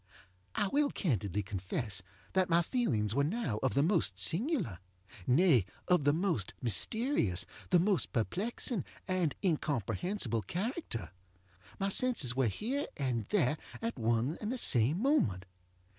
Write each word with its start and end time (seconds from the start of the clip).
I 0.55 0.67
will 0.67 0.89
candidly 0.89 1.43
confess 1.43 2.01
that 2.33 2.49
my 2.49 2.63
feelings 2.63 3.13
were 3.13 3.23
now 3.23 3.59
of 3.61 3.75
the 3.75 3.83
most 3.83 4.15
singularŌĆönay, 4.15 5.63
of 5.87 6.05
the 6.05 6.11
most 6.13 6.55
mysterious, 6.59 7.45
the 7.69 7.77
most 7.77 8.11
perplexing 8.11 8.83
and 9.07 9.35
incomprehensible 9.43 10.41
character. 10.41 11.11
My 11.79 11.89
senses 11.89 12.35
were 12.35 12.47
here 12.47 12.87
and 12.97 13.27
there 13.29 13.59
at 13.79 13.99
one 13.99 14.39
and 14.41 14.51
the 14.51 14.57
same 14.57 14.99
moment. 14.99 15.45